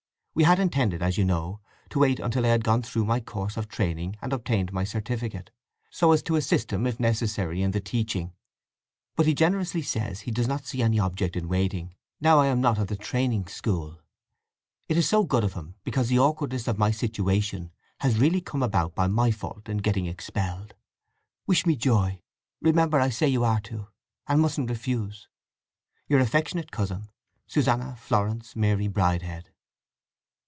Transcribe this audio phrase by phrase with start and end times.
[0.33, 3.57] We had intended, as you know, to wait till I had gone through my course
[3.57, 5.51] of training and obtained my certificate,
[5.89, 8.31] so as to assist him, if necessary, in the teaching.
[9.17, 12.61] But he generously says he does not see any object in waiting, now I am
[12.61, 13.99] not at the training school.
[14.87, 18.63] It is so good of him, because the awkwardness of my situation has really come
[18.63, 20.75] about by my fault in getting expelled.
[21.45, 22.21] Wish me joy.
[22.61, 23.89] Remember I say you are to,
[24.27, 27.09] and you mustn't refuse!—Your affectionate cousin,
[27.47, 29.49] SUSANNA FLORENCE MARY BRIDEHEAD.